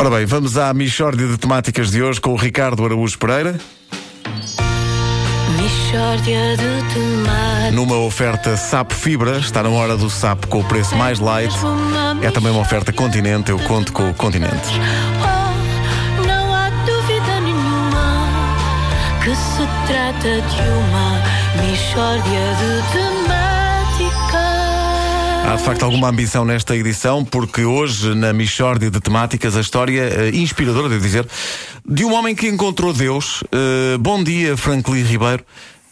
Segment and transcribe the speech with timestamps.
[0.00, 3.58] Ora bem, vamos à Michórdia de Temáticas de hoje com o Ricardo Araújo Pereira.
[5.56, 7.74] Mishória de temáticas.
[7.74, 11.52] Numa oferta SAP Fibra, está na hora do SAP com o preço mais light.
[12.22, 14.54] É também uma oferta Continente, eu conto com o Continente.
[15.20, 18.28] Oh, não há dúvida nenhuma
[19.24, 21.20] que se trata de uma
[21.60, 23.47] Mishória de temáticas.
[25.46, 30.02] Há de facto alguma ambição nesta edição, porque hoje, na Michórdia de Temáticas, a história
[30.02, 31.26] eh, inspiradora, devo dizer,
[31.86, 33.42] de um homem que encontrou Deus.
[33.50, 35.44] Eh, bom dia, Franklin Ribeiro.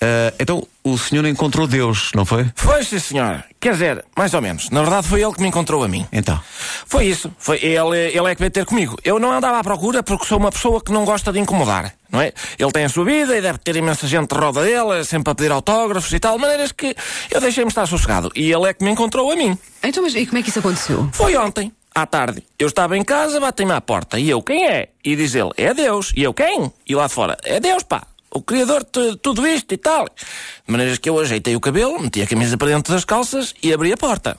[0.00, 2.46] Eh, então, o senhor encontrou Deus, não foi?
[2.54, 3.44] Foi, sim, senhor.
[3.60, 4.70] Quer dizer, mais ou menos.
[4.70, 6.06] Na verdade, foi ele que me encontrou a mim.
[6.12, 6.40] Então.
[6.86, 7.30] Foi isso.
[7.38, 8.96] Foi ele, ele é que veio ter comigo.
[9.04, 12.20] Eu não andava à procura porque sou uma pessoa que não gosta de incomodar, não
[12.20, 12.32] é?
[12.58, 15.34] Ele tem a sua vida e deve ter imensa gente de roda dele, sempre a
[15.34, 16.94] pedir autógrafos e tal, de maneiras que
[17.30, 18.30] eu deixei-me estar sossegado.
[18.36, 19.58] E ele é que me encontrou a mim.
[19.82, 21.08] Então, mas e como é que isso aconteceu?
[21.12, 22.44] Foi ontem, à tarde.
[22.58, 24.18] Eu estava em casa, batem-me à porta.
[24.18, 24.90] E eu, quem é?
[25.04, 26.12] E diz ele, é Deus.
[26.16, 26.72] E eu, quem?
[26.86, 28.02] E lá de fora, é Deus, pá.
[28.30, 30.04] O Criador de tudo isto e tal.
[30.04, 33.72] De maneiras que eu ajeitei o cabelo, meti a camisa para dentro das calças e
[33.72, 34.38] abri a porta.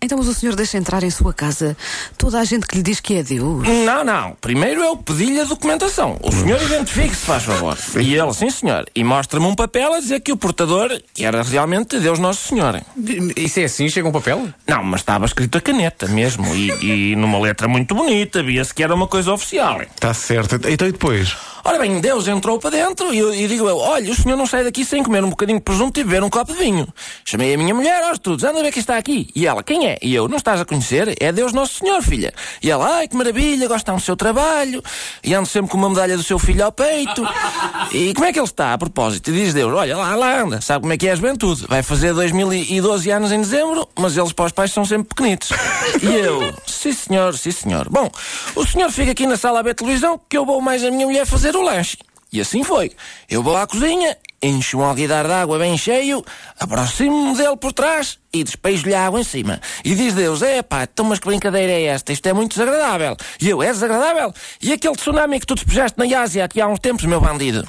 [0.00, 1.76] Então, mas o senhor deixa entrar em sua casa
[2.16, 3.66] toda a gente que lhe diz que é Deus?
[3.84, 4.36] Não, não.
[4.40, 6.16] Primeiro eu pedi-lhe a documentação.
[6.22, 7.76] O senhor identifique-se, faz favor.
[8.00, 8.86] E ele, sim, senhor.
[8.94, 12.80] E mostra-me um papel a dizer que o portador era realmente Deus Nosso Senhor.
[13.36, 13.88] Isso é assim?
[13.88, 14.48] Chega um papel?
[14.68, 16.54] Não, mas estava escrito a caneta mesmo.
[16.54, 18.40] E, e numa letra muito bonita.
[18.40, 19.82] Via-se que era uma coisa oficial.
[19.82, 20.60] Está certo.
[20.68, 21.36] Então e depois?
[21.64, 24.46] Ora bem, Deus entrou para dentro e, eu, e digo eu: olha, o senhor não
[24.46, 26.86] sai daqui sem comer um bocadinho de presunto e beber um copo de vinho.
[27.24, 29.28] Chamei a minha mulher aos estudos, anda a ver quem está aqui.
[29.34, 29.98] E ela: quem é?
[30.02, 31.16] E eu: não estás a conhecer?
[31.20, 32.32] É Deus Nosso Senhor, filha.
[32.62, 34.82] E ela: ai que maravilha, gosta do seu trabalho.
[35.22, 37.26] E ando sempre com uma medalha do seu filho ao peito.
[37.92, 39.30] E como é que ele está, a propósito?
[39.30, 41.66] E diz Deus: olha, lá, lá anda, sabe como é que é a juventude?
[41.68, 45.50] Vai fazer 2012 anos em dezembro, mas eles para os pais são sempre pequenitos.
[46.02, 47.88] E eu: sim senhor, sim senhor.
[47.88, 48.10] Bom,
[48.54, 51.06] o senhor fica aqui na sala a ver televisão que eu vou mais a minha
[51.06, 51.96] mulher fazer lanche.
[52.32, 52.92] E assim foi.
[53.28, 56.22] Eu vou à cozinha, encho um alguidar de água bem cheio,
[56.60, 59.60] aproximo-me dele por trás e despejo-lhe a água em cima.
[59.82, 62.12] E diz Deus, é pá, então mas que brincadeira é esta?
[62.12, 63.16] Isto é muito desagradável.
[63.40, 64.34] E eu, é desagradável?
[64.60, 67.66] E aquele tsunami que tu despejaste na Ásia aqui há uns tempos, meu bandido?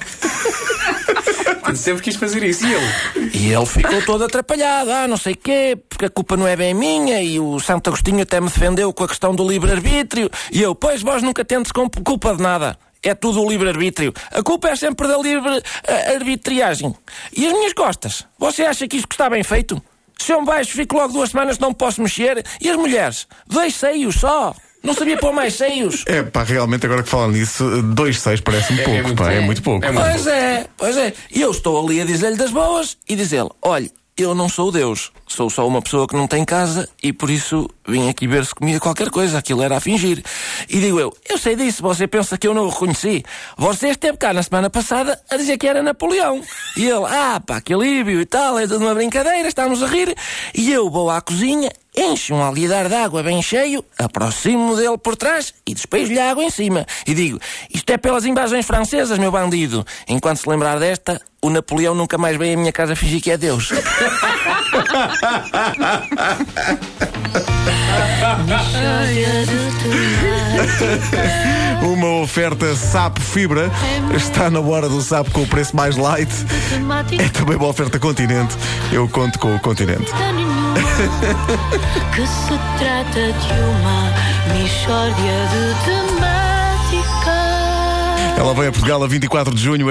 [1.74, 2.66] Sempre quis fazer isso.
[2.66, 3.30] E ele?
[3.32, 6.74] E ele ficou todo atrapalhado, ah, não sei quê, porque a culpa não é bem
[6.74, 10.28] minha, e o Santo Agostinho até me defendeu com a questão do livre-arbítrio.
[10.50, 12.76] E eu, pois vós nunca tendes com culpa de nada.
[13.02, 14.12] É tudo o livre-arbítrio.
[14.30, 16.94] A culpa é sempre da livre-arbitriagem.
[17.36, 18.26] E as minhas costas?
[18.38, 19.82] Você acha que isto está bem feito?
[20.18, 22.44] Se eu me baixo, fico logo duas semanas não posso mexer.
[22.60, 23.26] E as mulheres?
[23.46, 24.54] Dois seios só.
[24.82, 26.04] Não sabia pôr mais seios.
[26.06, 29.24] É pá, realmente, agora que falam nisso, dois seis parece-me É- é pouco, muito pá,
[29.30, 29.46] é pouco.
[29.46, 29.84] muito pouco.
[29.84, 31.12] É muito Pois é, pois é.
[31.30, 34.72] E eu estou ali a dizer-lhe das boas e diz ele: olha, eu não sou
[34.72, 38.44] Deus, sou só uma pessoa que não tem casa e por isso vim aqui ver
[38.46, 39.36] se comia qualquer coisa.
[39.38, 40.22] Aquilo era a fingir.
[40.68, 43.24] E digo eu: eu sei disso, você pensa que eu não o reconheci.
[43.56, 46.42] Você esteve cá na semana passada a dizer que era Napoleão.
[46.76, 50.14] E ele: ah, pá, que alívio e tal, é tudo uma brincadeira, estamos a rir.
[50.54, 51.70] E eu vou à cozinha.
[51.96, 56.44] Encho um alguidar de água bem cheio, aproximo dele por trás e despejo-lhe a água
[56.44, 56.86] em cima.
[57.06, 57.40] E digo:
[57.72, 59.84] Isto é pelas invasões francesas, meu bandido.
[60.06, 63.36] Enquanto se lembrar desta, o Napoleão nunca mais vem à minha casa fingir que é
[63.36, 63.70] Deus.
[71.82, 73.70] Uma oferta SAP Fibra.
[74.16, 76.30] Está na hora do SAP com o preço mais light.
[77.18, 78.56] É também uma oferta Continente.
[78.92, 80.10] Eu conto com o Continente.
[82.14, 84.10] que se trata de uma
[84.54, 87.40] Mishória de temáticas.
[88.38, 89.86] Ela vem a Portugal a 24 de junho.